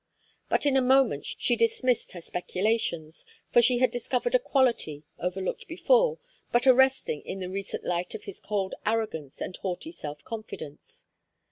But 0.49 0.65
in 0.65 0.75
a 0.75 0.81
moment 0.81 1.27
she 1.27 1.55
dismissed 1.55 2.13
her 2.13 2.21
speculations, 2.21 3.23
for 3.51 3.61
she 3.61 3.77
had 3.77 3.91
discovered 3.91 4.33
a 4.33 4.39
quality, 4.39 5.03
overlooked 5.19 5.67
before, 5.67 6.17
but 6.51 6.65
arresting 6.65 7.21
in 7.21 7.39
the 7.39 7.49
recent 7.51 7.83
light 7.83 8.15
of 8.15 8.23
his 8.23 8.39
cold 8.39 8.73
arrogance 8.83 9.41
and 9.41 9.55
haughty 9.57 9.91
self 9.91 10.23
confidence. 10.23 11.05